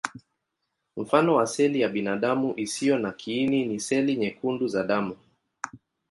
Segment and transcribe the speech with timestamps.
[0.97, 5.17] Mfano wa seli ya binadamu isiyo na kiini ni seli nyekundu za damu.